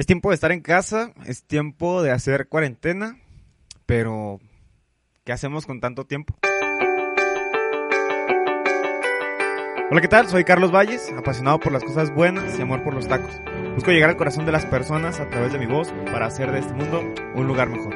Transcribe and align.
Es 0.00 0.06
tiempo 0.06 0.30
de 0.30 0.34
estar 0.34 0.50
en 0.50 0.62
casa, 0.62 1.12
es 1.26 1.44
tiempo 1.44 2.02
de 2.02 2.10
hacer 2.10 2.48
cuarentena, 2.48 3.18
pero 3.84 4.40
¿qué 5.24 5.32
hacemos 5.32 5.66
con 5.66 5.78
tanto 5.78 6.06
tiempo? 6.06 6.34
Hola, 9.90 10.00
¿qué 10.00 10.08
tal? 10.08 10.26
Soy 10.26 10.44
Carlos 10.44 10.72
Valles, 10.72 11.12
apasionado 11.14 11.60
por 11.60 11.70
las 11.70 11.84
cosas 11.84 12.14
buenas 12.14 12.58
y 12.58 12.62
amor 12.62 12.82
por 12.82 12.94
los 12.94 13.08
tacos. 13.08 13.42
Busco 13.74 13.90
llegar 13.90 14.08
al 14.08 14.16
corazón 14.16 14.46
de 14.46 14.52
las 14.52 14.64
personas 14.64 15.20
a 15.20 15.28
través 15.28 15.52
de 15.52 15.58
mi 15.58 15.66
voz 15.66 15.92
para 16.10 16.24
hacer 16.24 16.50
de 16.50 16.60
este 16.60 16.72
mundo 16.72 17.04
un 17.34 17.46
lugar 17.46 17.68
mejor. 17.68 17.94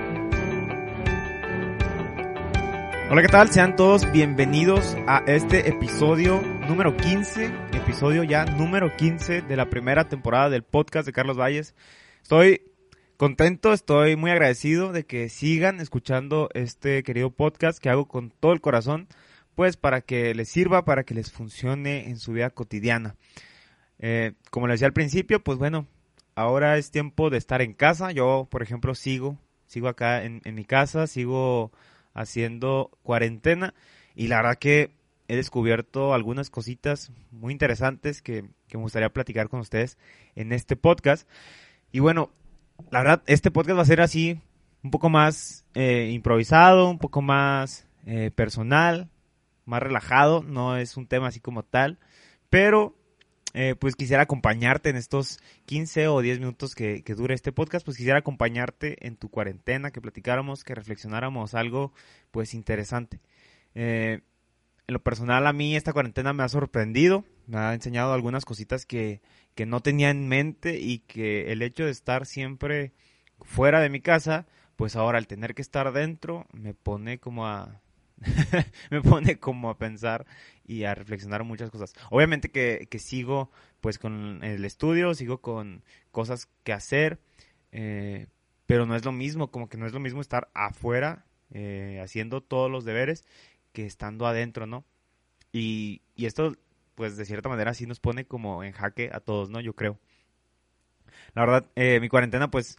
Hola, 3.10 3.22
¿qué 3.22 3.28
tal? 3.28 3.48
Sean 3.48 3.76
todos 3.76 4.12
bienvenidos 4.12 4.94
a 5.06 5.22
este 5.26 5.70
episodio 5.70 6.42
número 6.68 6.96
15, 6.96 7.46
episodio 7.72 8.24
ya 8.24 8.46
número 8.46 8.96
15 8.96 9.42
de 9.42 9.56
la 9.56 9.68
primera 9.68 10.08
temporada 10.08 10.48
del 10.48 10.62
podcast 10.62 11.04
de 11.04 11.12
Carlos 11.12 11.38
Valles. 11.38 11.74
Estoy 12.22 12.62
contento, 13.18 13.72
estoy 13.72 14.16
muy 14.16 14.30
agradecido 14.30 14.90
de 14.90 15.04
que 15.04 15.28
sigan 15.28 15.80
escuchando 15.80 16.48
este 16.54 17.02
querido 17.02 17.30
podcast 17.30 17.78
que 17.78 17.90
hago 17.90 18.08
con 18.08 18.30
todo 18.30 18.52
el 18.52 18.62
corazón, 18.62 19.08
pues 19.54 19.76
para 19.76 20.00
que 20.00 20.34
les 20.34 20.48
sirva, 20.48 20.86
para 20.86 21.04
que 21.04 21.14
les 21.14 21.30
funcione 21.30 22.08
en 22.08 22.18
su 22.18 22.32
vida 22.32 22.48
cotidiana. 22.48 23.14
Eh, 23.98 24.32
como 24.50 24.66
les 24.66 24.76
decía 24.76 24.86
al 24.86 24.94
principio, 24.94 25.44
pues 25.44 25.58
bueno, 25.58 25.86
ahora 26.34 26.78
es 26.78 26.90
tiempo 26.90 27.28
de 27.28 27.36
estar 27.36 27.60
en 27.60 27.74
casa. 27.74 28.10
Yo, 28.10 28.48
por 28.50 28.62
ejemplo, 28.62 28.94
sigo, 28.94 29.38
sigo 29.66 29.88
acá 29.88 30.24
en, 30.24 30.40
en 30.44 30.54
mi 30.54 30.64
casa, 30.64 31.06
sigo 31.08 31.72
haciendo 32.14 32.90
cuarentena 33.02 33.74
y 34.14 34.28
la 34.28 34.36
verdad 34.36 34.56
que 34.58 35.03
he 35.28 35.36
descubierto 35.36 36.14
algunas 36.14 36.50
cositas 36.50 37.12
muy 37.30 37.52
interesantes 37.52 38.22
que, 38.22 38.44
que, 38.68 38.76
me 38.76 38.82
gustaría 38.82 39.12
platicar 39.12 39.48
con 39.48 39.60
ustedes 39.60 39.98
en 40.34 40.52
este 40.52 40.76
podcast. 40.76 41.28
Y 41.92 42.00
bueno, 42.00 42.30
la 42.90 43.00
verdad, 43.00 43.22
este 43.26 43.50
podcast 43.50 43.78
va 43.78 43.82
a 43.82 43.86
ser 43.86 44.00
así, 44.00 44.40
un 44.82 44.90
poco 44.90 45.08
más 45.08 45.64
eh, 45.74 46.10
improvisado, 46.12 46.90
un 46.90 46.98
poco 46.98 47.22
más 47.22 47.86
eh, 48.06 48.30
personal, 48.34 49.08
más 49.64 49.82
relajado, 49.82 50.42
no 50.42 50.76
es 50.76 50.96
un 50.96 51.06
tema 51.06 51.28
así 51.28 51.40
como 51.40 51.62
tal, 51.62 51.98
pero 52.50 52.94
eh, 53.54 53.76
pues 53.78 53.96
quisiera 53.96 54.24
acompañarte 54.24 54.90
en 54.90 54.96
estos 54.96 55.38
15 55.66 56.08
o 56.08 56.20
10 56.20 56.40
minutos 56.40 56.74
que, 56.74 57.02
que, 57.02 57.14
dure 57.14 57.34
este 57.34 57.52
podcast, 57.52 57.84
pues 57.84 57.96
quisiera 57.96 58.18
acompañarte 58.18 59.06
en 59.06 59.16
tu 59.16 59.30
cuarentena, 59.30 59.90
que 59.90 60.00
platicáramos, 60.00 60.64
que 60.64 60.74
reflexionáramos 60.74 61.54
algo 61.54 61.92
pues 62.30 62.52
interesante. 62.52 63.20
Eh, 63.74 64.20
en 64.86 64.92
lo 64.92 65.02
personal 65.02 65.46
a 65.46 65.52
mí 65.52 65.76
esta 65.76 65.92
cuarentena 65.92 66.32
me 66.32 66.42
ha 66.42 66.48
sorprendido, 66.48 67.24
me 67.46 67.58
ha 67.58 67.74
enseñado 67.74 68.12
algunas 68.12 68.44
cositas 68.44 68.86
que, 68.86 69.20
que 69.54 69.66
no 69.66 69.80
tenía 69.80 70.10
en 70.10 70.28
mente 70.28 70.78
y 70.78 71.00
que 71.00 71.52
el 71.52 71.62
hecho 71.62 71.84
de 71.84 71.90
estar 71.90 72.26
siempre 72.26 72.92
fuera 73.40 73.80
de 73.80 73.88
mi 73.88 74.00
casa, 74.00 74.46
pues 74.76 74.96
ahora 74.96 75.18
al 75.18 75.26
tener 75.26 75.54
que 75.54 75.62
estar 75.62 75.92
dentro 75.92 76.46
me 76.52 76.74
pone 76.74 77.18
como 77.18 77.46
a 77.46 77.80
me 78.90 79.02
pone 79.02 79.38
como 79.38 79.70
a 79.70 79.78
pensar 79.78 80.26
y 80.64 80.84
a 80.84 80.94
reflexionar 80.94 81.44
muchas 81.44 81.70
cosas. 81.70 81.94
Obviamente 82.10 82.50
que, 82.50 82.86
que 82.90 82.98
sigo 82.98 83.50
pues 83.80 83.98
con 83.98 84.42
el 84.42 84.64
estudio, 84.64 85.14
sigo 85.14 85.40
con 85.40 85.82
cosas 86.10 86.48
que 86.62 86.72
hacer, 86.72 87.20
eh, 87.72 88.26
pero 88.66 88.86
no 88.86 88.96
es 88.96 89.04
lo 89.04 89.12
mismo, 89.12 89.50
como 89.50 89.68
que 89.68 89.76
no 89.76 89.86
es 89.86 89.92
lo 89.92 90.00
mismo 90.00 90.20
estar 90.20 90.50
afuera 90.54 91.26
eh, 91.52 92.00
haciendo 92.02 92.40
todos 92.40 92.70
los 92.70 92.84
deberes 92.84 93.24
que 93.74 93.84
estando 93.84 94.26
adentro, 94.26 94.66
¿no? 94.66 94.86
Y, 95.52 96.00
y 96.16 96.24
esto 96.24 96.56
pues 96.94 97.16
de 97.16 97.26
cierta 97.26 97.48
manera 97.48 97.74
sí 97.74 97.86
nos 97.86 98.00
pone 98.00 98.24
como 98.24 98.64
en 98.64 98.72
jaque 98.72 99.10
a 99.12 99.20
todos, 99.20 99.50
¿no? 99.50 99.60
Yo 99.60 99.74
creo. 99.74 99.98
La 101.34 101.44
verdad, 101.44 101.70
eh, 101.74 102.00
mi 102.00 102.08
cuarentena 102.08 102.50
pues 102.50 102.78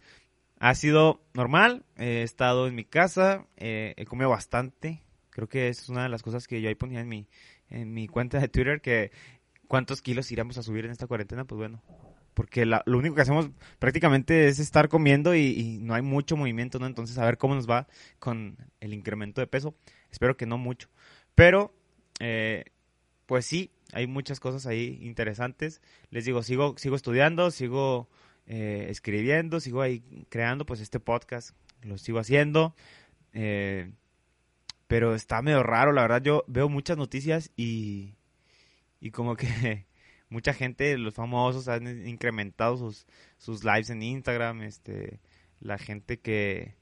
ha 0.58 0.74
sido 0.74 1.20
normal, 1.34 1.84
he 1.96 2.22
estado 2.22 2.66
en 2.66 2.74
mi 2.74 2.84
casa, 2.84 3.46
eh, 3.56 3.94
he 3.96 4.06
comido 4.06 4.30
bastante, 4.30 5.02
creo 5.30 5.48
que 5.48 5.68
es 5.68 5.88
una 5.88 6.02
de 6.02 6.08
las 6.08 6.22
cosas 6.22 6.46
que 6.46 6.60
yo 6.60 6.68
ahí 6.68 6.74
ponía 6.74 7.00
en 7.00 7.08
mi, 7.08 7.28
en 7.68 7.92
mi 7.92 8.08
cuenta 8.08 8.40
de 8.40 8.48
Twitter, 8.48 8.80
que 8.80 9.12
cuántos 9.68 10.00
kilos 10.00 10.32
iremos 10.32 10.56
a 10.56 10.62
subir 10.62 10.86
en 10.86 10.92
esta 10.92 11.06
cuarentena, 11.06 11.44
pues 11.44 11.58
bueno, 11.58 11.82
porque 12.36 12.66
la, 12.66 12.82
lo 12.84 12.98
único 12.98 13.14
que 13.14 13.22
hacemos 13.22 13.48
prácticamente 13.78 14.46
es 14.46 14.58
estar 14.58 14.90
comiendo 14.90 15.34
y, 15.34 15.78
no 15.80 15.94
hay 15.94 16.02
mucho 16.02 16.36
movimiento, 16.36 16.78
¿no? 16.78 16.86
Entonces, 16.86 17.16
a 17.16 17.24
ver 17.24 17.38
cómo 17.38 17.54
nos 17.54 17.68
va 17.68 17.88
con 18.18 18.58
el 18.78 18.92
incremento 18.92 19.40
de 19.40 19.46
peso. 19.46 19.74
Espero 20.10 20.36
que 20.36 20.44
no 20.44 20.58
mucho. 20.58 20.90
Pero, 21.34 21.74
eh, 22.20 22.66
pues 23.24 23.46
sí, 23.46 23.70
hay 23.94 24.06
muchas 24.06 24.38
cosas 24.38 24.66
ahí 24.66 24.98
interesantes. 25.00 25.80
Les 26.10 26.26
digo, 26.26 26.42
sigo, 26.42 26.74
sigo 26.76 26.94
estudiando, 26.94 27.50
sigo 27.50 28.10
eh, 28.46 28.88
escribiendo, 28.90 29.58
sigo 29.58 29.80
ahí 29.80 30.26
creando, 30.28 30.66
pues 30.66 30.80
este 30.80 31.00
podcast 31.00 31.56
lo 31.80 31.96
sigo 31.96 32.18
haciendo. 32.18 32.76
Eh, 33.32 33.92
pero 34.88 35.14
está 35.14 35.40
medio 35.40 35.62
raro, 35.62 35.92
la 35.92 36.02
verdad. 36.02 36.20
Yo 36.20 36.44
veo 36.48 36.68
muchas 36.68 36.98
noticias 36.98 37.50
y, 37.56 38.14
y 39.00 39.10
como 39.10 39.36
que 39.36 39.86
mucha 40.28 40.52
gente, 40.52 40.96
los 40.98 41.14
famosos, 41.14 41.68
han 41.68 42.06
incrementado 42.06 42.76
sus, 42.76 43.06
sus 43.38 43.64
lives 43.64 43.90
en 43.90 44.02
Instagram. 44.02 44.62
Este, 44.62 45.20
la 45.60 45.78
gente 45.78 46.18
que, 46.18 46.74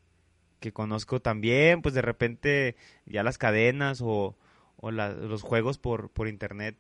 que 0.61 0.73
conozco 0.73 1.21
también, 1.21 1.83
pues 1.83 1.95
de 1.95 2.03
repente 2.03 2.77
ya 3.07 3.23
las 3.23 3.39
cadenas 3.39 4.01
o, 4.03 4.37
o 4.77 4.91
los 4.91 5.43
juegos 5.43 5.79
por, 5.79 6.11
por 6.11 6.29
internet, 6.29 6.77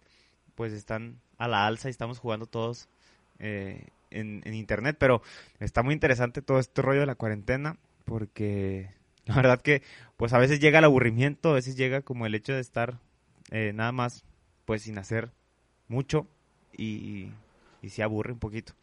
pues 0.54 0.72
están 0.72 1.20
a 1.38 1.48
la 1.48 1.66
alza 1.66 1.88
y 1.88 1.90
estamos 1.90 2.18
jugando 2.18 2.46
todos 2.46 2.88
eh, 3.38 3.86
en, 4.10 4.42
en 4.44 4.54
internet. 4.54 4.96
Pero 4.98 5.22
está 5.60 5.82
muy 5.82 5.94
interesante 5.94 6.42
todo 6.42 6.58
este 6.58 6.82
rollo 6.82 7.00
de 7.00 7.06
la 7.06 7.14
cuarentena 7.14 7.76
porque 8.04 8.90
la 9.26 9.34
verdad 9.36 9.60
que, 9.60 9.82
pues 10.16 10.32
a 10.32 10.38
veces 10.38 10.60
llega 10.60 10.78
el 10.78 10.84
aburrimiento, 10.84 11.50
a 11.50 11.54
veces 11.54 11.76
llega 11.76 12.02
como 12.02 12.26
el 12.26 12.34
hecho 12.34 12.52
de 12.52 12.60
estar 12.60 12.98
eh, 13.50 13.72
nada 13.74 13.92
más, 13.92 14.24
pues 14.64 14.82
sin 14.82 14.98
hacer 14.98 15.30
mucho 15.88 16.26
y, 16.76 17.32
y 17.82 17.88
se 17.90 18.02
aburre 18.02 18.32
un 18.32 18.38
poquito. 18.38 18.74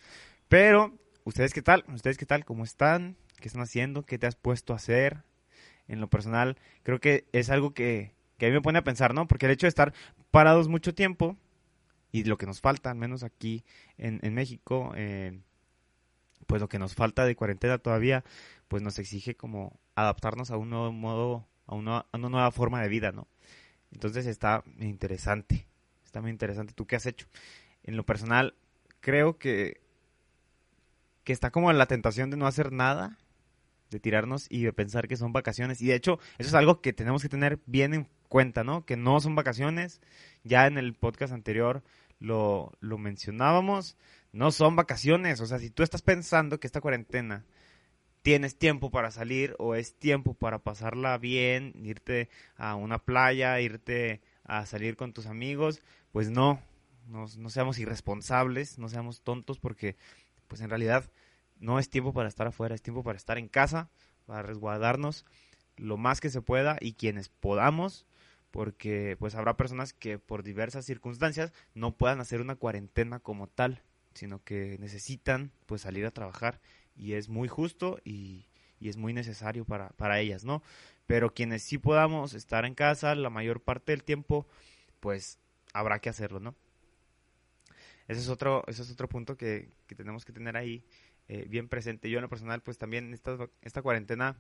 Pero, 0.47 0.94
¿ustedes 1.24 1.53
qué 1.53 1.62
tal? 1.62 1.84
¿Ustedes 1.94 2.18
qué 2.18 2.25
tal? 2.25 2.46
¿Cómo 2.46 2.63
están? 2.63 3.16
¿Qué 3.40 3.47
están 3.47 3.62
haciendo? 3.62 4.03
¿Qué 4.03 4.18
te 4.18 4.28
has 4.28 4.35
puesto 4.35 4.74
a 4.74 4.78
hacer? 4.78 5.24
En 5.88 6.00
lo 6.00 6.09
personal, 6.09 6.57
creo 6.84 7.00
que 7.00 7.25
es 7.34 7.50
algo 7.50 7.74
que, 7.74 8.13
que 8.38 8.46
a 8.46 8.50
mí 8.50 8.53
me 8.53 8.62
pone 8.62 8.80
a 8.80 8.84
pensar, 8.84 9.13
¿no? 9.13 9.28
Porque 9.28 9.46
el 9.46 9.51
hecho 9.51 9.66
de 9.66 9.69
estar 9.69 9.94
parados 10.30 10.68
mucho 10.68 10.94
tiempo 10.94 11.35
y 12.12 12.24
lo 12.24 12.38
que 12.38 12.46
nos 12.46 12.62
falta, 12.62 12.91
al 12.91 12.97
menos 12.97 13.24
aquí 13.24 13.63
en, 13.97 14.19
en 14.24 14.34
México, 14.34 14.94
eh, 14.96 15.40
pues 16.47 16.62
lo 16.62 16.69
que 16.69 16.80
nos 16.80 16.96
falta 16.96 17.25
de 17.25 17.35
cuarentena 17.35 17.78
todavía, 17.78 18.24
pues 18.68 18.84
nos 18.84 19.00
exige 19.00 19.35
como 19.35 19.80
adaptarnos 19.96 20.51
a 20.51 20.57
un 20.57 20.69
nuevo 20.69 20.91
modo, 20.91 21.47
a 21.68 21.75
una, 21.75 22.06
a 22.12 22.18
una 22.18 22.30
nueva 22.30 22.51
forma 22.51 22.81
de 22.81 22.90
vida, 22.90 23.12
¿no? 23.12 23.28
Entonces 23.91 24.25
está 24.25 24.63
interesante, 24.80 25.68
está 26.06 26.22
muy 26.22 26.31
interesante. 26.31 26.74
¿Tú 26.74 26.85
qué 26.85 26.96
has 26.96 27.06
hecho? 27.06 27.28
En 27.84 27.97
lo 27.97 28.06
personal, 28.06 28.56
creo 29.00 29.38
que, 29.38 29.81
que 31.24 31.34
está 31.34 31.52
como 31.52 31.72
la 31.74 31.86
tentación 31.88 32.30
de 32.30 32.38
no 32.38 32.47
hacer 32.47 32.72
nada, 32.72 33.18
de 33.90 34.00
tirarnos 34.00 34.47
y 34.50 34.64
de 34.64 34.74
pensar 34.74 35.08
que 35.08 35.18
son 35.18 35.34
vacaciones. 35.34 35.81
Y 35.81 35.88
de 35.88 35.96
hecho, 35.96 36.19
eso 36.38 36.50
es 36.50 36.53
algo 36.53 36.81
que 36.81 36.94
tenemos 36.94 37.22
que 37.22 37.30
tener 37.30 37.59
bien 37.66 37.94
en 37.94 38.08
cuenta, 38.30 38.64
¿no? 38.64 38.86
Que 38.86 38.97
no 38.97 39.19
son 39.19 39.36
vacaciones. 39.36 40.02
Ya 40.44 40.66
en 40.68 40.78
el 40.78 40.94
podcast 40.94 41.34
anterior 41.34 41.84
lo, 42.19 42.72
lo 42.80 42.97
mencionábamos. 42.97 43.98
No 44.31 44.52
son 44.52 44.75
vacaciones. 44.75 45.42
O 45.42 45.46
sea, 45.46 45.59
si 45.59 45.69
tú 45.69 45.84
estás 45.84 46.02
pensando 46.02 46.59
que 46.59 46.68
esta 46.68 46.81
cuarentena 46.81 47.44
tienes 48.22 48.58
tiempo 48.58 48.92
para 48.92 49.12
salir 49.12 49.56
o 49.59 49.75
es 49.75 49.96
tiempo 49.96 50.34
para 50.34 50.59
pasarla 50.59 51.18
bien, 51.18 51.74
irte 51.84 52.30
a 52.56 52.75
una 52.75 53.00
playa, 53.00 53.59
irte 53.59 54.22
a 54.46 54.66
salir 54.66 54.96
con 54.96 55.13
tus 55.13 55.25
amigos, 55.25 55.81
pues 56.12 56.30
no, 56.30 56.62
no, 57.07 57.28
seamos 57.50 57.79
irresponsables, 57.79 58.78
no 58.78 58.89
seamos 58.89 59.22
tontos 59.22 59.59
porque 59.59 59.95
pues 60.47 60.62
en 60.62 60.69
realidad 60.69 61.09
no 61.59 61.80
es 61.80 61.89
tiempo 61.89 62.13
para 62.13 62.30
estar 62.30 62.48
afuera, 62.48 62.75
es 62.75 62.81
tiempo 62.81 63.03
para 63.03 63.18
estar 63.18 63.38
en 63.38 63.48
casa, 63.48 63.89
para 64.25 64.42
resguardarnos 64.42 65.25
lo 65.77 65.98
más 65.98 66.21
que 66.21 66.30
se 66.30 66.42
pueda 66.42 66.77
y 66.80 66.94
quienes 66.94 67.30
podamos, 67.30 68.06
porque 68.51 69.15
pues 69.19 69.36
habrá 69.36 69.57
personas 69.57 69.94
que 69.94 70.19
por 70.19 70.44
diversas 70.44 70.86
circunstancias 70.86 71.53
no 71.74 71.95
puedan 71.95 72.19
hacer 72.19 72.42
una 72.42 72.56
cuarentena 72.56 73.19
como 73.19 73.48
tal, 73.48 73.81
sino 74.13 74.44
que 74.44 74.77
necesitan 74.80 75.51
pues 75.65 75.81
salir 75.81 76.06
a 76.06 76.12
trabajar 76.12 76.59
y 76.95 77.13
es 77.13 77.30
muy 77.30 77.48
justo 77.48 78.00
y, 78.03 78.45
y 78.80 78.89
es 78.89 78.98
muy 78.98 79.13
necesario 79.13 79.65
para, 79.65 79.89
para, 79.89 80.19
ellas, 80.19 80.44
¿no? 80.44 80.62
Pero 81.07 81.33
quienes 81.33 81.63
sí 81.63 81.77
podamos 81.77 82.33
estar 82.33 82.65
en 82.65 82.75
casa 82.75 83.15
la 83.15 83.30
mayor 83.30 83.62
parte 83.62 83.92
del 83.92 84.03
tiempo, 84.03 84.45
pues 85.00 85.39
habrá 85.74 86.00
que 86.00 86.09
hacerlo, 86.09 86.39
¿no? 86.39 86.56
Ese 88.07 88.21
es 88.21 88.30
otro, 88.30 88.63
ese 88.68 88.81
es 88.81 88.92
otro 88.92 89.07
punto 89.07 89.38
que, 89.38 89.69
que 89.88 89.95
tenemos 89.95 90.25
que 90.25 90.33
tener 90.33 90.57
ahí 90.57 90.83
eh, 91.27 91.45
bien 91.48 91.69
presente. 91.69 92.09
Yo 92.09 92.18
en 92.18 92.24
lo 92.24 92.30
personal, 92.30 92.62
pues 92.62 92.77
también 92.77 93.13
esta, 93.13 93.38
esta 93.62 93.81
cuarentena 93.81 94.36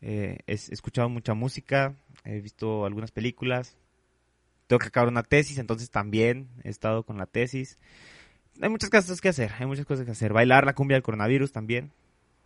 eh, 0.00 0.38
he 0.46 0.52
escuchado 0.52 1.08
mucha 1.08 1.34
música, 1.34 1.96
he 2.24 2.40
visto 2.40 2.84
algunas 2.84 3.10
películas, 3.10 3.76
tengo 4.66 4.78
que 4.78 4.88
acabar 4.88 5.08
una 5.08 5.22
tesis, 5.22 5.58
entonces 5.58 5.90
también 5.90 6.48
he 6.62 6.68
estado 6.68 7.04
con 7.04 7.18
la 7.18 7.26
tesis. 7.26 7.78
hay 8.60 8.68
muchas 8.68 8.90
cosas 8.90 9.20
que 9.20 9.28
hacer, 9.28 9.52
hay 9.58 9.66
muchas 9.66 9.86
cosas 9.86 10.04
que 10.04 10.12
hacer. 10.12 10.32
Bailar 10.32 10.66
la 10.66 10.74
cumbia 10.74 10.96
del 10.96 11.02
coronavirus 11.02 11.52
también. 11.52 11.92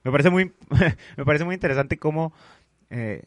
Me 0.02 0.10
parece 0.10 0.30
muy, 0.30 0.52
me 1.16 1.24
parece 1.24 1.44
muy 1.44 1.54
interesante 1.54 1.98
cómo, 1.98 2.32
eh, 2.88 3.24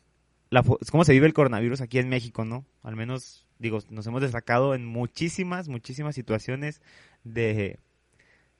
la, 0.49 0.63
cómo 0.63 1.03
se 1.03 1.13
vive 1.13 1.27
el 1.27 1.33
coronavirus 1.33 1.81
aquí 1.81 1.99
en 1.99 2.09
México, 2.09 2.45
¿no? 2.45 2.65
Al 2.81 2.95
menos, 2.95 3.45
digo, 3.59 3.79
nos 3.89 4.07
hemos 4.07 4.21
destacado 4.21 4.73
en 4.73 4.85
muchísimas, 4.85 5.67
muchísimas 5.67 6.15
situaciones 6.15 6.81
de, 7.23 7.79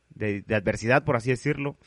de, 0.10 0.44
adversidad, 0.56 1.04
por 1.04 1.16
así 1.16 1.30
decirlo, 1.30 1.78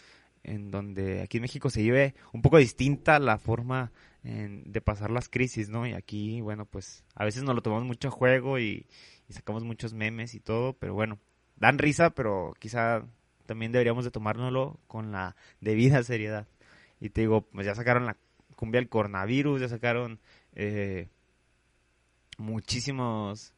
en 0.42 0.70
donde 0.70 1.22
aquí 1.22 1.38
en 1.38 1.42
México 1.42 1.70
se 1.70 1.82
vive 1.82 2.14
un 2.32 2.42
poco 2.42 2.58
distinta 2.58 3.18
la 3.18 3.38
forma 3.38 3.92
de 4.22 4.80
pasar 4.80 5.12
las 5.12 5.28
crisis, 5.28 5.68
¿no? 5.68 5.86
Y 5.86 5.92
aquí, 5.92 6.40
bueno, 6.40 6.66
pues 6.66 7.04
a 7.14 7.24
veces 7.24 7.44
nos 7.44 7.54
lo 7.54 7.62
tomamos 7.62 7.86
mucho 7.86 8.08
a 8.08 8.10
juego 8.10 8.58
y, 8.58 8.86
y 9.28 9.32
sacamos 9.32 9.62
muchos 9.62 9.92
memes 9.92 10.34
y 10.34 10.40
todo, 10.40 10.72
pero 10.72 10.94
bueno, 10.94 11.20
dan 11.54 11.78
risa, 11.78 12.10
pero 12.10 12.54
quizá 12.58 13.04
también 13.46 13.72
deberíamos 13.72 14.04
de 14.04 14.10
tomárnoslo 14.10 14.80
con 14.86 15.12
la 15.12 15.36
debida 15.60 16.02
seriedad. 16.02 16.46
Y 17.00 17.10
te 17.10 17.22
digo, 17.22 17.42
pues 17.42 17.66
ya 17.66 17.74
sacaron 17.74 18.06
la 18.06 18.16
cumbia 18.56 18.80
del 18.80 18.88
coronavirus, 18.88 19.60
ya 19.60 19.68
sacaron 19.68 20.20
eh, 20.54 21.08
muchísimos 22.38 23.54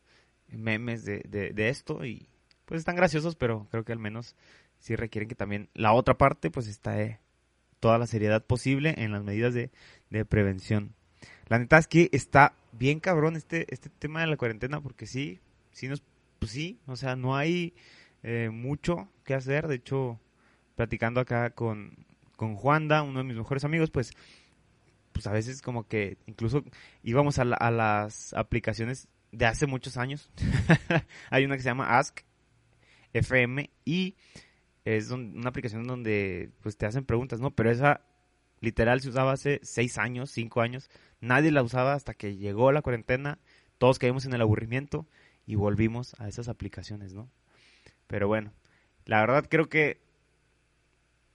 memes 0.48 1.04
de, 1.04 1.20
de, 1.28 1.68
esto 1.68 2.04
y 2.04 2.28
pues 2.68 2.80
están 2.80 2.96
graciosos, 2.96 3.34
pero 3.34 3.66
creo 3.70 3.82
que 3.82 3.92
al 3.92 3.98
menos 3.98 4.36
sí 4.78 4.94
requieren 4.94 5.26
que 5.26 5.34
también 5.34 5.70
la 5.72 5.94
otra 5.94 6.18
parte 6.18 6.50
pues 6.50 6.68
está 6.68 7.00
eh, 7.00 7.18
toda 7.80 7.96
la 7.96 8.06
seriedad 8.06 8.44
posible 8.44 8.94
en 8.98 9.10
las 9.10 9.24
medidas 9.24 9.54
de, 9.54 9.70
de 10.10 10.26
prevención. 10.26 10.94
La 11.46 11.58
neta 11.58 11.78
es 11.78 11.88
que 11.88 12.10
está 12.12 12.52
bien 12.72 13.00
cabrón 13.00 13.36
este, 13.36 13.72
este 13.72 13.88
tema 13.88 14.20
de 14.20 14.26
la 14.26 14.36
cuarentena 14.36 14.82
porque 14.82 15.06
sí, 15.06 15.40
sí 15.72 15.88
nos, 15.88 16.02
pues 16.38 16.52
sí, 16.52 16.78
o 16.86 16.94
sea, 16.94 17.16
no 17.16 17.36
hay 17.36 17.72
eh, 18.22 18.50
mucho 18.52 19.08
que 19.24 19.32
hacer. 19.32 19.66
De 19.66 19.76
hecho, 19.76 20.20
platicando 20.76 21.20
acá 21.20 21.48
con, 21.48 22.04
con 22.36 22.54
Juanda, 22.54 23.02
uno 23.02 23.20
de 23.20 23.24
mis 23.24 23.36
mejores 23.36 23.64
amigos, 23.64 23.90
pues, 23.90 24.12
pues 25.12 25.26
a 25.26 25.32
veces 25.32 25.62
como 25.62 25.88
que 25.88 26.18
incluso 26.26 26.62
íbamos 27.02 27.38
a, 27.38 27.44
a 27.44 27.70
las 27.70 28.34
aplicaciones 28.34 29.08
de 29.32 29.46
hace 29.46 29.66
muchos 29.66 29.96
años. 29.96 30.30
Hay 31.30 31.46
una 31.46 31.56
que 31.56 31.62
se 31.62 31.70
llama 31.70 31.98
Ask 31.98 32.27
FM 33.12 33.70
y 33.84 34.16
es 34.84 35.10
una 35.10 35.48
aplicación 35.48 35.86
donde 35.86 36.50
pues 36.62 36.76
te 36.76 36.86
hacen 36.86 37.04
preguntas, 37.04 37.40
¿no? 37.40 37.50
Pero 37.50 37.70
esa 37.70 38.02
literal 38.60 39.00
se 39.00 39.10
usaba 39.10 39.32
hace 39.32 39.60
seis 39.62 39.98
años, 39.98 40.30
cinco 40.30 40.60
años. 40.60 40.90
Nadie 41.20 41.50
la 41.50 41.62
usaba 41.62 41.94
hasta 41.94 42.14
que 42.14 42.36
llegó 42.36 42.72
la 42.72 42.82
cuarentena. 42.82 43.38
Todos 43.78 43.98
caímos 43.98 44.24
en 44.24 44.34
el 44.34 44.40
aburrimiento 44.40 45.06
y 45.46 45.54
volvimos 45.54 46.14
a 46.18 46.28
esas 46.28 46.48
aplicaciones, 46.48 47.14
¿no? 47.14 47.28
Pero 48.06 48.28
bueno, 48.28 48.52
la 49.04 49.20
verdad 49.20 49.46
creo 49.48 49.68
que, 49.68 50.00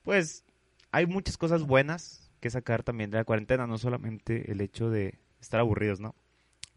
pues, 0.03 0.43
hay 0.91 1.05
muchas 1.05 1.37
cosas 1.37 1.63
buenas 1.63 2.31
que 2.39 2.49
sacar 2.49 2.83
también 2.83 3.09
de 3.09 3.17
la 3.17 3.23
cuarentena, 3.23 3.67
no 3.67 3.77
solamente 3.77 4.51
el 4.51 4.61
hecho 4.61 4.89
de 4.89 5.19
estar 5.39 5.59
aburridos, 5.59 5.99
¿no? 5.99 6.15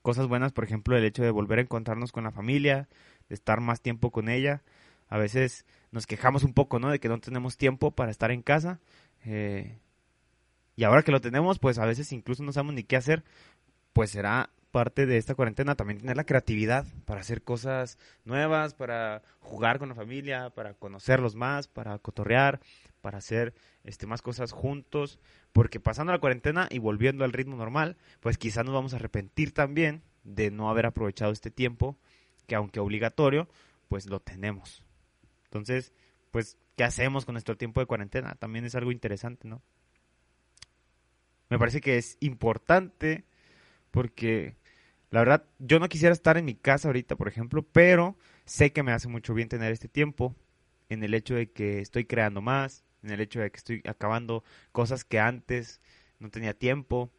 Cosas 0.02 0.28
buenas, 0.28 0.52
por 0.52 0.64
ejemplo, 0.64 0.96
el 0.96 1.04
hecho 1.04 1.24
de 1.24 1.30
volver 1.30 1.58
a 1.58 1.62
encontrarnos 1.62 2.12
con 2.12 2.24
la 2.24 2.30
familia, 2.30 2.88
de 3.28 3.34
estar 3.34 3.60
más 3.60 3.80
tiempo 3.80 4.12
con 4.12 4.28
ella. 4.28 4.62
A 5.08 5.18
veces 5.18 5.64
nos 5.90 6.06
quejamos 6.06 6.44
un 6.44 6.52
poco, 6.52 6.78
¿no? 6.78 6.90
De 6.90 6.98
que 6.98 7.08
no 7.08 7.20
tenemos 7.20 7.56
tiempo 7.56 7.90
para 7.90 8.10
estar 8.10 8.30
en 8.30 8.42
casa. 8.42 8.80
Eh, 9.24 9.78
y 10.74 10.84
ahora 10.84 11.02
que 11.02 11.12
lo 11.12 11.20
tenemos, 11.20 11.58
pues 11.58 11.78
a 11.78 11.86
veces 11.86 12.12
incluso 12.12 12.42
no 12.42 12.52
sabemos 12.52 12.74
ni 12.74 12.84
qué 12.84 12.96
hacer. 12.96 13.24
Pues 13.92 14.10
será 14.10 14.50
parte 14.70 15.06
de 15.06 15.16
esta 15.16 15.34
cuarentena 15.34 15.74
también 15.74 16.00
tener 16.00 16.18
la 16.18 16.24
creatividad 16.24 16.86
para 17.06 17.22
hacer 17.22 17.42
cosas 17.42 17.98
nuevas, 18.24 18.74
para 18.74 19.22
jugar 19.40 19.78
con 19.78 19.88
la 19.88 19.94
familia, 19.94 20.50
para 20.50 20.74
conocerlos 20.74 21.34
más, 21.34 21.66
para 21.66 21.98
cotorrear, 21.98 22.60
para 23.00 23.18
hacer 23.18 23.54
este, 23.84 24.06
más 24.06 24.20
cosas 24.20 24.52
juntos, 24.52 25.18
porque 25.54 25.80
pasando 25.80 26.12
la 26.12 26.18
cuarentena 26.18 26.68
y 26.70 26.78
volviendo 26.78 27.24
al 27.24 27.32
ritmo 27.32 27.56
normal, 27.56 27.96
pues 28.20 28.36
quizás 28.36 28.66
nos 28.66 28.74
vamos 28.74 28.92
a 28.92 28.96
arrepentir 28.96 29.54
también 29.54 30.02
de 30.24 30.50
no 30.50 30.68
haber 30.68 30.84
aprovechado 30.84 31.32
este 31.32 31.50
tiempo, 31.50 31.96
que 32.46 32.54
aunque 32.54 32.80
obligatorio, 32.80 33.48
pues 33.88 34.06
lo 34.06 34.20
tenemos. 34.20 34.85
Entonces, 35.46 35.92
pues, 36.30 36.58
¿qué 36.76 36.84
hacemos 36.84 37.24
con 37.24 37.34
nuestro 37.34 37.56
tiempo 37.56 37.80
de 37.80 37.86
cuarentena? 37.86 38.34
También 38.36 38.64
es 38.64 38.74
algo 38.74 38.92
interesante, 38.92 39.48
¿no? 39.48 39.62
Me 41.48 41.58
parece 41.58 41.80
que 41.80 41.96
es 41.96 42.16
importante 42.20 43.24
porque 43.90 44.56
la 45.10 45.20
verdad, 45.20 45.44
yo 45.58 45.78
no 45.78 45.88
quisiera 45.88 46.12
estar 46.12 46.36
en 46.36 46.44
mi 46.44 46.54
casa 46.54 46.88
ahorita, 46.88 47.16
por 47.16 47.28
ejemplo, 47.28 47.62
pero 47.62 48.16
sé 48.44 48.72
que 48.72 48.82
me 48.82 48.92
hace 48.92 49.08
mucho 49.08 49.34
bien 49.34 49.48
tener 49.48 49.72
este 49.72 49.88
tiempo 49.88 50.34
en 50.88 51.02
el 51.04 51.14
hecho 51.14 51.34
de 51.34 51.50
que 51.50 51.80
estoy 51.80 52.04
creando 52.04 52.42
más, 52.42 52.84
en 53.02 53.10
el 53.10 53.20
hecho 53.20 53.40
de 53.40 53.50
que 53.50 53.56
estoy 53.56 53.82
acabando 53.86 54.42
cosas 54.72 55.04
que 55.04 55.20
antes 55.20 55.80
no 56.18 56.30
tenía 56.30 56.54
tiempo, 56.54 57.10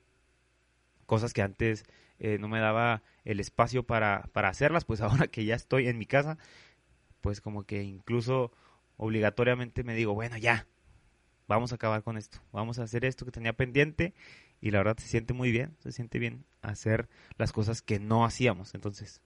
cosas 1.06 1.34
que 1.34 1.42
antes 1.42 1.86
eh, 2.20 2.38
no 2.40 2.50
me 2.50 2.60
daba 2.60 3.04
el 3.24 3.40
espacio 3.40 3.84
para, 3.84 4.30
para 4.34 4.50
hacerlas, 4.50 4.84
pues 4.84 5.02
ahora 5.02 5.28
que 5.28 5.46
ya 5.46 5.56
estoy 5.56 5.88
en 5.88 5.98
mi 5.98 6.06
casa, 6.06 6.38
pues 7.22 7.42
como 7.42 7.64
que 7.64 7.84
incluso 7.84 8.52
obligatoriamente 8.98 9.84
me 9.84 9.96
digo, 9.96 10.14
bueno, 10.14 10.38
ya, 10.38 10.68
vamos 11.48 11.72
a 11.72 11.76
acabar 11.76 12.04
con 12.04 12.18
esto, 12.18 12.40
vamos 12.52 12.80
a 12.80 12.84
hacer 12.84 13.06
esto 13.06 13.26
que 13.26 13.32
tenía 13.32 13.54
pendiente 13.54 14.14
y 14.62 14.72
la 14.72 14.80
verdad 14.80 14.98
se 14.98 15.08
siente 15.08 15.34
muy 15.34 15.52
bien, 15.52 15.76
se 15.80 15.92
siente 15.92 16.20
bien 16.20 16.46
hacer 16.62 17.08
las 17.38 17.52
cosas 17.52 17.82
que 17.82 18.00
no 18.00 18.26
hacíamos, 18.26 18.74
entonces 18.74 19.22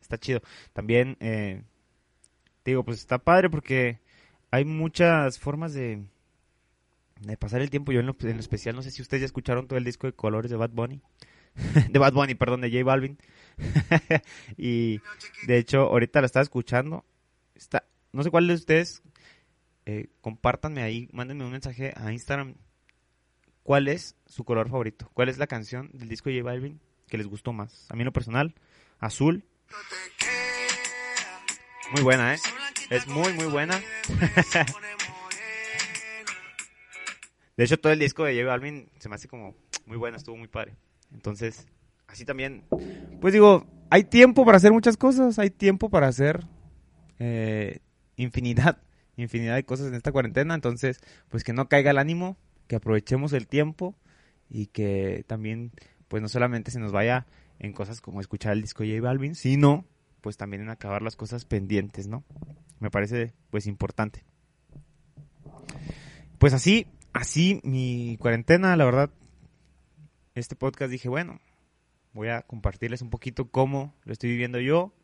está 0.00 0.18
chido. 0.18 0.40
También, 0.72 1.16
eh, 1.20 1.62
digo, 2.64 2.84
pues 2.84 2.98
está 2.98 3.18
padre 3.18 3.50
porque 3.50 4.00
hay 4.50 4.64
muchas 4.64 5.38
formas 5.38 5.74
de, 5.74 6.04
de 7.20 7.36
pasar 7.36 7.60
el 7.60 7.70
tiempo. 7.70 7.92
Yo 7.92 8.00
en 8.00 8.06
lo, 8.06 8.16
especial, 8.38 8.76
no 8.76 8.82
sé 8.82 8.90
si 8.90 9.02
ustedes 9.02 9.22
ya 9.22 9.26
escucharon 9.26 9.66
todo 9.66 9.78
el 9.78 9.84
disco 9.84 10.06
de 10.06 10.12
colores 10.12 10.50
de 10.50 10.56
Bad 10.56 10.70
Bunny. 10.70 11.00
de 11.90 11.98
Bad 11.98 12.12
Bunny, 12.12 12.34
perdón, 12.34 12.60
de 12.60 12.70
J 12.70 12.84
Balvin. 12.84 13.18
y 14.56 15.00
de 15.46 15.58
hecho, 15.58 15.80
ahorita 15.82 16.20
lo 16.20 16.26
estaba 16.26 16.42
escuchando. 16.42 17.04
No 18.12 18.22
sé 18.22 18.30
cuál 18.30 18.46
de 18.46 18.54
ustedes, 18.54 19.02
eh, 19.86 20.08
compártanme 20.20 20.82
ahí, 20.82 21.08
mándenme 21.12 21.44
un 21.44 21.52
mensaje 21.52 21.92
a 21.96 22.12
Instagram 22.12 22.54
¿cuál 23.64 23.88
es 23.88 24.14
su 24.26 24.44
color 24.44 24.68
favorito? 24.68 25.10
¿Cuál 25.14 25.28
es 25.28 25.38
la 25.38 25.48
canción 25.48 25.90
del 25.92 26.08
disco 26.08 26.30
de 26.30 26.38
J 26.38 26.48
Balvin 26.48 26.80
que 27.08 27.18
les 27.18 27.26
gustó 27.26 27.52
más? 27.52 27.86
A 27.90 27.94
mí 27.94 28.02
en 28.02 28.06
lo 28.06 28.12
personal, 28.12 28.54
azul. 29.00 29.44
Muy 31.92 32.02
buena, 32.02 32.34
¿eh? 32.34 32.38
Es 32.90 33.08
muy, 33.08 33.32
muy 33.32 33.46
buena. 33.46 33.80
de 37.56 37.64
hecho, 37.64 37.80
todo 37.80 37.92
el 37.92 37.98
disco 37.98 38.24
de 38.24 38.34
J 38.34 38.46
Balvin 38.46 38.88
se 38.98 39.08
me 39.08 39.16
hace 39.16 39.26
como 39.26 39.56
muy 39.86 39.96
bueno, 39.96 40.16
estuvo 40.16 40.36
muy 40.36 40.48
padre. 40.48 40.76
Entonces, 41.12 41.66
así 42.06 42.24
también, 42.24 42.64
pues 43.20 43.32
digo, 43.32 43.66
hay 43.90 44.04
tiempo 44.04 44.44
para 44.44 44.58
hacer 44.58 44.72
muchas 44.72 44.96
cosas, 44.96 45.38
hay 45.38 45.50
tiempo 45.50 45.88
para 45.88 46.06
hacer 46.08 46.46
eh, 47.24 47.80
infinidad, 48.16 48.78
infinidad 49.16 49.54
de 49.54 49.64
cosas 49.64 49.88
en 49.88 49.94
esta 49.94 50.12
cuarentena. 50.12 50.54
Entonces, 50.54 51.00
pues 51.28 51.44
que 51.44 51.52
no 51.52 51.68
caiga 51.68 51.90
el 51.90 51.98
ánimo, 51.98 52.36
que 52.66 52.76
aprovechemos 52.76 53.32
el 53.32 53.46
tiempo 53.46 53.94
y 54.50 54.66
que 54.66 55.24
también, 55.26 55.72
pues 56.08 56.22
no 56.22 56.28
solamente 56.28 56.70
se 56.70 56.80
nos 56.80 56.92
vaya 56.92 57.26
en 57.58 57.72
cosas 57.72 58.00
como 58.00 58.20
escuchar 58.20 58.52
el 58.52 58.62
disco 58.62 58.84
J 58.84 59.00
Balvin, 59.00 59.34
sino 59.34 59.86
pues 60.20 60.36
también 60.36 60.62
en 60.62 60.70
acabar 60.70 61.02
las 61.02 61.16
cosas 61.16 61.44
pendientes, 61.44 62.06
¿no? 62.06 62.24
Me 62.80 62.90
parece 62.90 63.32
pues 63.50 63.66
importante. 63.66 64.24
Pues 66.38 66.52
así, 66.52 66.86
así 67.12 67.60
mi 67.64 68.16
cuarentena, 68.18 68.76
la 68.76 68.84
verdad, 68.84 69.10
este 70.34 70.56
podcast 70.56 70.90
dije, 70.90 71.08
bueno, 71.08 71.40
voy 72.12 72.28
a 72.28 72.42
compartirles 72.42 73.02
un 73.02 73.10
poquito 73.10 73.50
cómo 73.50 73.94
lo 74.04 74.12
estoy 74.12 74.30
viviendo 74.30 74.60
yo, 74.60 74.94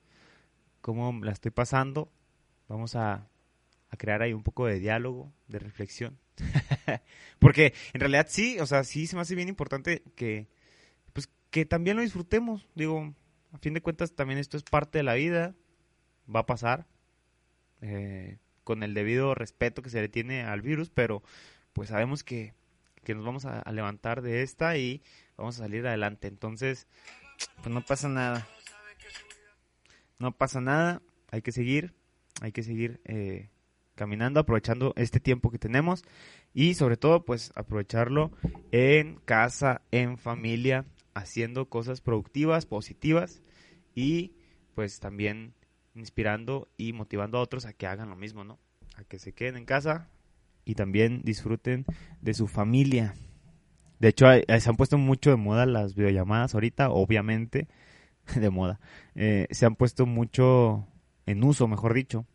cómo 0.80 1.24
la 1.24 1.32
estoy 1.32 1.50
pasando. 1.50 2.10
Vamos 2.68 2.96
a, 2.96 3.26
a 3.90 3.96
crear 3.96 4.22
ahí 4.22 4.32
un 4.32 4.42
poco 4.42 4.66
de 4.66 4.78
diálogo, 4.78 5.32
de 5.48 5.58
reflexión. 5.58 6.18
Porque 7.38 7.74
en 7.92 8.00
realidad 8.00 8.26
sí, 8.28 8.58
o 8.60 8.66
sea, 8.66 8.84
sí 8.84 9.06
se 9.06 9.16
me 9.16 9.22
hace 9.22 9.34
bien 9.34 9.48
importante 9.48 10.02
que, 10.14 10.48
pues, 11.12 11.28
que 11.50 11.66
también 11.66 11.96
lo 11.96 12.02
disfrutemos. 12.02 12.66
Digo, 12.74 13.14
a 13.52 13.58
fin 13.58 13.74
de 13.74 13.82
cuentas 13.82 14.12
también 14.12 14.38
esto 14.38 14.56
es 14.56 14.62
parte 14.62 14.98
de 14.98 15.04
la 15.04 15.14
vida, 15.14 15.54
va 16.34 16.40
a 16.40 16.46
pasar, 16.46 16.86
eh, 17.80 18.38
con 18.64 18.82
el 18.82 18.94
debido 18.94 19.34
respeto 19.34 19.82
que 19.82 19.90
se 19.90 20.00
le 20.00 20.08
tiene 20.08 20.44
al 20.44 20.62
virus, 20.62 20.90
pero 20.90 21.22
pues 21.72 21.88
sabemos 21.88 22.22
que, 22.22 22.54
que 23.04 23.14
nos 23.14 23.24
vamos 23.24 23.44
a, 23.46 23.68
levantar 23.72 24.22
de 24.22 24.42
esta 24.42 24.76
y 24.76 25.02
vamos 25.36 25.56
a 25.56 25.64
salir 25.64 25.86
adelante. 25.86 26.28
Entonces, 26.28 26.86
pues 27.56 27.74
no 27.74 27.84
pasa 27.84 28.08
nada. 28.08 28.46
No 30.20 30.32
pasa 30.36 30.60
nada, 30.60 31.02
hay 31.30 31.42
que 31.42 31.50
seguir, 31.50 31.94
hay 32.40 32.52
que 32.52 32.62
seguir 32.62 33.00
eh, 33.04 33.48
caminando, 33.94 34.38
aprovechando 34.38 34.92
este 34.96 35.18
tiempo 35.18 35.50
que 35.50 35.58
tenemos 35.58 36.04
y 36.54 36.74
sobre 36.74 36.96
todo 36.96 37.24
pues 37.24 37.52
aprovecharlo 37.54 38.30
en 38.70 39.16
casa, 39.24 39.80
en 39.90 40.18
familia, 40.18 40.84
haciendo 41.14 41.70
cosas 41.70 42.02
productivas, 42.02 42.66
positivas 42.66 43.42
y 43.94 44.34
pues 44.74 45.00
también 45.00 45.54
inspirando 45.94 46.68
y 46.76 46.92
motivando 46.92 47.38
a 47.38 47.42
otros 47.42 47.64
a 47.64 47.72
que 47.72 47.86
hagan 47.86 48.10
lo 48.10 48.16
mismo, 48.16 48.44
¿no? 48.44 48.58
A 48.96 49.04
que 49.04 49.18
se 49.18 49.32
queden 49.32 49.56
en 49.56 49.64
casa 49.64 50.10
y 50.66 50.74
también 50.74 51.22
disfruten 51.22 51.86
de 52.20 52.34
su 52.34 52.46
familia. 52.46 53.14
De 53.98 54.08
hecho, 54.08 54.26
se 54.30 54.68
han 54.68 54.76
puesto 54.76 54.98
mucho 54.98 55.30
de 55.30 55.36
moda 55.36 55.66
las 55.66 55.94
videollamadas 55.94 56.54
ahorita, 56.54 56.90
obviamente, 56.90 57.68
de 58.40 58.50
moda. 58.50 58.80
Eh, 59.14 59.46
se 59.50 59.66
han 59.66 59.76
puesto 59.76 60.06
mucho 60.06 60.86
en 61.26 61.44
uso, 61.44 61.68
mejor 61.68 61.94
dicho. 61.94 62.26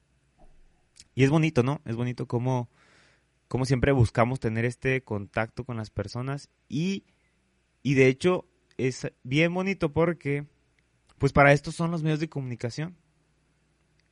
Y 1.14 1.24
es 1.24 1.30
bonito, 1.30 1.64
¿no? 1.64 1.82
Es 1.86 1.96
bonito 1.96 2.28
como, 2.28 2.70
como 3.48 3.66
siempre 3.66 3.92
buscamos 3.92 4.40
tener 4.40 4.66
este 4.66 5.04
contacto 5.04 5.64
con 5.64 5.78
las 5.78 5.90
personas 5.90 6.50
y, 6.68 7.06
y 7.84 7.94
de 7.94 8.08
hecho 8.08 8.46
es 8.78 9.12
bien 9.24 9.54
bonito 9.54 9.94
porque 9.94 10.46
pues 11.18 11.32
para 11.32 11.54
esto 11.54 11.72
son 11.72 11.92
los 11.92 12.04
medios 12.04 12.20
de 12.20 12.30
comunicación. 12.30 12.96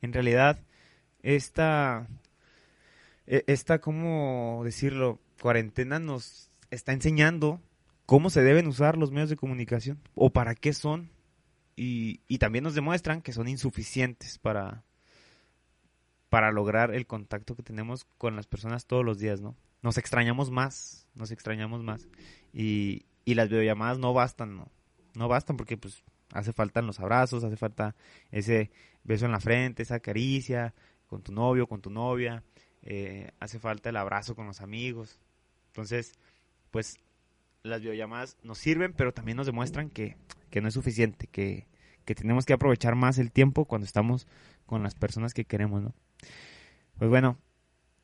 En 0.00 0.12
realidad, 0.12 0.58
esta, 1.22 2.08
e, 3.26 3.44
esta, 3.46 3.80
¿cómo 3.80 4.62
decirlo? 4.64 5.20
Cuarentena 5.40 5.98
nos 5.98 6.50
está 6.70 6.92
enseñando 6.92 7.60
cómo 8.06 8.30
se 8.30 8.42
deben 8.42 8.66
usar 8.66 8.96
los 8.96 9.10
medios 9.10 9.30
de 9.30 9.36
comunicación 9.36 10.00
o 10.14 10.30
para 10.30 10.54
qué 10.54 10.72
son. 10.72 11.10
Y, 11.76 12.20
y 12.28 12.38
también 12.38 12.64
nos 12.64 12.74
demuestran 12.74 13.22
que 13.22 13.32
son 13.32 13.48
insuficientes 13.48 14.38
para, 14.38 14.84
para 16.28 16.52
lograr 16.52 16.94
el 16.94 17.06
contacto 17.06 17.56
que 17.56 17.62
tenemos 17.62 18.04
con 18.18 18.36
las 18.36 18.46
personas 18.46 18.86
todos 18.86 19.04
los 19.04 19.18
días, 19.18 19.40
¿no? 19.40 19.56
Nos 19.82 19.98
extrañamos 19.98 20.50
más, 20.50 21.06
nos 21.14 21.30
extrañamos 21.30 21.82
más. 21.82 22.08
Y, 22.52 23.06
y 23.24 23.34
las 23.34 23.48
videollamadas 23.48 23.98
no 23.98 24.12
bastan, 24.14 24.56
¿no? 24.56 24.68
No 25.14 25.28
bastan 25.28 25.56
porque 25.56 25.76
pues 25.76 26.02
hace 26.32 26.52
falta 26.52 26.82
los 26.82 27.00
abrazos, 27.00 27.44
hace 27.44 27.56
falta 27.56 27.94
ese 28.30 28.70
beso 29.04 29.26
en 29.26 29.32
la 29.32 29.40
frente, 29.40 29.82
esa 29.82 30.00
caricia 30.00 30.74
con 31.06 31.22
tu 31.22 31.32
novio, 31.32 31.66
con 31.66 31.80
tu 31.80 31.90
novia, 31.90 32.42
eh, 32.82 33.30
hace 33.40 33.58
falta 33.58 33.90
el 33.90 33.96
abrazo 33.96 34.34
con 34.34 34.46
los 34.46 34.60
amigos. 34.60 35.18
Entonces, 35.68 36.12
pues 36.70 36.98
las 37.64 37.80
videollamadas 37.80 38.36
nos 38.42 38.58
sirven, 38.58 38.92
pero 38.92 39.12
también 39.12 39.36
nos 39.36 39.46
demuestran 39.46 39.90
que, 39.90 40.16
que 40.50 40.60
no 40.60 40.68
es 40.68 40.74
suficiente, 40.74 41.26
que, 41.26 41.66
que, 42.04 42.14
tenemos 42.14 42.46
que 42.46 42.52
aprovechar 42.52 42.94
más 42.94 43.18
el 43.18 43.32
tiempo 43.32 43.64
cuando 43.64 43.86
estamos 43.86 44.26
con 44.66 44.82
las 44.82 44.94
personas 44.94 45.34
que 45.34 45.44
queremos, 45.44 45.82
¿no? 45.82 45.94
Pues 46.98 47.10
bueno, 47.10 47.38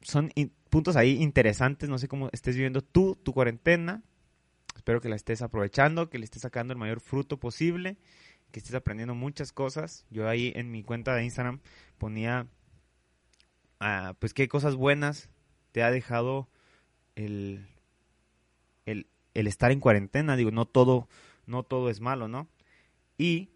son 0.01 0.33
puntos 0.69 0.97
ahí 0.97 1.23
interesantes, 1.23 1.89
no 1.89 1.99
sé 1.99 2.09
cómo 2.09 2.29
estés 2.33 2.57
viviendo 2.57 2.83
tú, 2.83 3.17
tu 3.23 3.33
cuarentena, 3.33 4.03
Espero 4.81 5.03
que 5.03 5.11
la 5.11 5.17
estés 5.17 5.43
aprovechando, 5.43 6.09
que 6.09 6.19
le 6.19 6.25
estés 6.25 6.41
sacando 6.41 6.73
el 6.73 6.79
mayor 6.79 7.01
fruto 7.01 7.39
posible, 7.39 7.99
que 8.51 8.61
estés 8.61 8.75
aprendiendo 8.75 9.15
muchas 9.15 9.53
cosas. 9.53 10.07
Yo 10.11 10.27
ahí 10.27 10.53
en 10.57 10.71
mi 10.71 10.83
cuenta 10.83 11.15
de 11.15 11.23
Instagram 11.25 11.61
ponía, 11.99 12.47
ah, 13.79 14.15
pues 14.19 14.33
qué 14.33 14.49
cosas 14.49 14.77
buenas 14.77 15.29
te 15.73 15.83
ha 15.83 15.91
dejado 15.91 16.49
el, 17.15 17.69
el, 18.87 19.07
estar 19.35 19.73
en 19.73 19.81
cuarentena. 19.81 20.37
Digo, 20.37 20.51
no 20.51 20.67
todo, 20.67 21.09
no 21.47 21.63
todo 21.63 21.91
es 21.91 22.01
malo, 22.01 22.29
¿no? 22.29 22.49
Y 23.19 23.51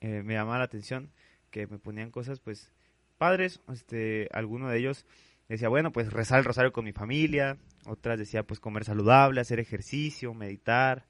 eh, 0.00 0.22
me 0.24 0.34
llamaba 0.34 0.58
la 0.58 0.64
atención 0.64 1.10
que 1.50 1.66
me 1.66 1.78
ponían 1.78 2.10
cosas, 2.10 2.40
pues, 2.40 2.72
padres. 3.18 3.60
Este, 3.72 4.28
alguno 4.32 4.68
de 4.68 4.78
ellos 4.78 5.04
decía, 5.48 5.68
bueno, 5.68 5.92
pues 5.92 6.12
rezar 6.12 6.38
el 6.38 6.44
rosario 6.44 6.72
con 6.72 6.84
mi 6.84 6.92
familia, 6.92 7.58
otras 7.86 8.18
decía, 8.18 8.42
pues 8.42 8.60
comer 8.60 8.84
saludable, 8.84 9.40
hacer 9.40 9.60
ejercicio, 9.60 10.34
meditar, 10.34 11.06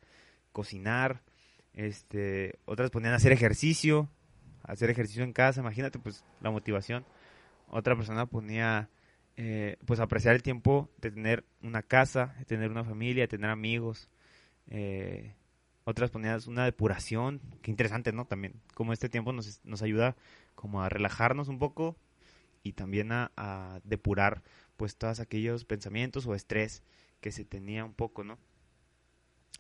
cocinar, 0.53 1.23
este, 1.75 2.59
otras 2.65 2.91
ponían 2.91 3.15
hacer 3.15 3.33
ejercicio, 3.33 4.09
hacer 4.63 4.91
ejercicio 4.91 5.25
en 5.25 5.33
casa, 5.33 5.61
imagínate 5.61 5.99
pues 5.99 6.25
la 6.41 6.51
motivación. 6.51 7.05
Otra 7.69 7.97
persona 7.97 8.27
ponía, 8.27 8.89
eh, 9.39 9.79
pues 9.87 10.01
apreciar 10.01 10.35
el 10.35 10.43
tiempo 10.43 10.91
de 10.99 11.11
tener 11.11 11.47
una 11.63 11.83
casa, 11.83 12.35
de 12.39 12.45
tener 12.45 12.71
una 12.71 12.85
familia, 12.85 13.23
de 13.23 13.29
tener 13.29 13.49
amigos. 13.49 14.11
Eh, 14.67 15.35
otras 15.85 16.11
ponían 16.11 16.39
una 16.47 16.67
depuración, 16.67 17.41
qué 17.63 17.71
interesante, 17.71 18.13
¿no? 18.13 18.27
También, 18.27 18.61
como 18.75 18.93
este 18.93 19.09
tiempo 19.09 19.33
nos, 19.33 19.65
nos 19.65 19.81
ayuda 19.81 20.17
como 20.55 20.83
a 20.83 20.91
relajarnos 20.91 21.49
un 21.49 21.59
poco, 21.59 21.97
y 22.63 22.73
también 22.73 23.11
a, 23.13 23.81
depurar 23.85 24.43
pues 24.77 24.97
todos 24.97 25.21
aquellos 25.21 25.65
pensamientos 25.65 26.27
o 26.27 26.35
estrés 26.35 26.83
que 27.21 27.33
se 27.33 27.45
tenía 27.45 27.85
un 27.85 27.95
poco, 27.95 28.25
¿no? 28.25 28.39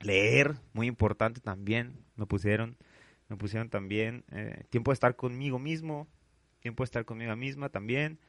Leer, 0.00 0.56
muy 0.75 0.87
importante 0.87 1.40
también, 1.40 2.04
me 2.16 2.26
pusieron, 2.26 2.76
me 3.28 3.37
pusieron 3.37 3.68
también 3.68 4.25
eh, 4.30 4.64
tiempo 4.70 4.92
de 4.92 4.94
estar 4.94 5.16
conmigo 5.16 5.58
mismo, 5.58 6.06
tiempo 6.61 6.82
de 6.82 6.87
estar 6.87 7.04
conmigo 7.04 7.35
misma 7.35 7.68
también, 7.68 8.20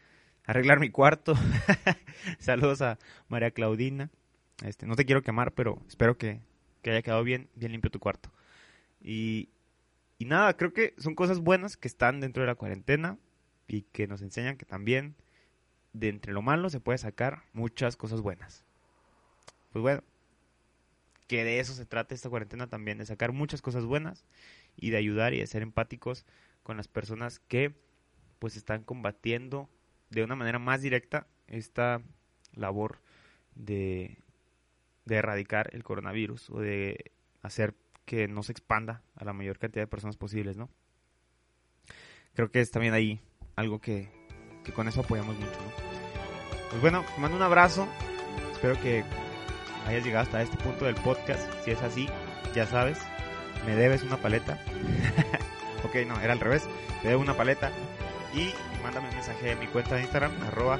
arreglar 0.45 0.79
mi 0.79 0.89
cuarto. 0.89 1.35
Saludos 2.39 2.81
a 2.81 2.97
María 3.27 3.51
Claudina. 3.51 4.09
Este, 4.63 4.85
no 4.85 4.95
te 4.95 5.05
quiero 5.05 5.21
quemar, 5.21 5.53
pero 5.53 5.81
espero 5.87 6.17
que, 6.17 6.41
que 6.81 6.91
haya 6.91 7.01
quedado 7.01 7.23
bien, 7.23 7.49
bien 7.55 7.71
limpio 7.71 7.91
tu 7.91 7.99
cuarto. 7.99 8.31
Y, 9.01 9.49
y 10.17 10.25
nada, 10.25 10.55
creo 10.57 10.73
que 10.73 10.93
son 10.97 11.15
cosas 11.15 11.39
buenas 11.39 11.77
que 11.77 11.87
están 11.87 12.19
dentro 12.19 12.43
de 12.43 12.47
la 12.47 12.55
cuarentena 12.55 13.17
y 13.67 13.83
que 13.83 14.07
nos 14.07 14.21
enseñan 14.21 14.57
que 14.57 14.65
también 14.65 15.15
de 15.93 16.09
entre 16.09 16.33
lo 16.33 16.41
malo 16.41 16.69
se 16.69 16.79
puede 16.79 16.97
sacar 16.97 17.43
muchas 17.53 17.95
cosas 17.95 18.21
buenas. 18.21 18.65
Pues 19.71 19.81
bueno, 19.81 20.03
que 21.27 21.43
de 21.43 21.59
eso 21.59 21.73
se 21.73 21.85
trata 21.85 22.15
esta 22.15 22.29
cuarentena 22.29 22.67
también, 22.67 22.97
de 22.97 23.05
sacar 23.05 23.31
muchas 23.31 23.61
cosas 23.61 23.85
buenas 23.85 24.25
y 24.75 24.89
de 24.89 24.97
ayudar 24.97 25.33
y 25.33 25.39
de 25.39 25.47
ser 25.47 25.61
empáticos 25.61 26.25
con 26.63 26.77
las 26.77 26.87
personas 26.87 27.39
que 27.39 27.73
pues 28.39 28.57
están 28.57 28.83
combatiendo 28.83 29.69
de 30.09 30.23
una 30.23 30.35
manera 30.35 30.59
más 30.59 30.81
directa 30.81 31.27
esta 31.47 32.01
labor 32.53 32.99
de, 33.55 34.17
de 35.05 35.15
erradicar 35.15 35.69
el 35.73 35.83
coronavirus 35.83 36.49
o 36.49 36.59
de 36.59 37.11
hacer 37.41 37.75
que 38.05 38.27
no 38.27 38.43
se 38.43 38.51
expanda 38.51 39.03
a 39.15 39.23
la 39.23 39.33
mayor 39.33 39.59
cantidad 39.59 39.83
de 39.83 39.87
personas 39.87 40.17
posibles, 40.17 40.57
¿no? 40.57 40.69
Creo 42.33 42.51
que 42.51 42.61
es 42.61 42.71
también 42.71 42.93
ahí 42.93 43.19
algo 43.55 43.79
que, 43.79 44.09
con 44.73 44.87
eso 44.87 45.01
apoyamos 45.01 45.35
mucho. 45.35 45.59
Pues 46.69 46.81
bueno, 46.81 47.03
te 47.03 47.21
mando 47.21 47.37
un 47.37 47.43
abrazo. 47.43 47.87
Espero 48.51 48.79
que 48.81 49.03
hayas 49.85 50.03
llegado 50.03 50.23
hasta 50.23 50.41
este 50.41 50.57
punto 50.57 50.85
del 50.85 50.95
podcast. 50.95 51.51
Si 51.63 51.71
es 51.71 51.81
así, 51.81 52.07
ya 52.55 52.65
sabes, 52.65 52.99
me 53.65 53.75
debes 53.75 54.03
una 54.03 54.17
paleta. 54.17 54.59
ok, 55.83 55.95
no, 56.07 56.19
era 56.21 56.33
al 56.33 56.39
revés. 56.39 56.67
Te 57.01 57.09
debo 57.09 57.21
una 57.21 57.35
paleta. 57.35 57.71
Y 58.33 58.53
mándame 58.83 59.09
un 59.09 59.15
mensaje 59.15 59.51
en 59.51 59.59
mi 59.59 59.67
cuenta 59.67 59.95
de 59.95 60.01
Instagram, 60.01 60.31
arroba 60.47 60.79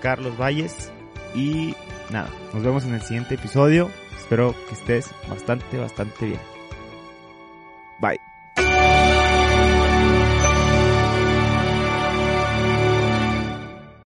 Carlos 0.00 0.36
Valles. 0.38 0.92
Y 1.34 1.74
nada, 2.10 2.28
nos 2.52 2.62
vemos 2.62 2.84
en 2.84 2.94
el 2.94 3.02
siguiente 3.02 3.34
episodio. 3.34 3.90
Espero 4.16 4.54
que 4.68 4.74
estés 4.74 5.10
bastante, 5.28 5.78
bastante 5.78 6.26
bien. 6.26 6.40
Bye. 8.00 8.29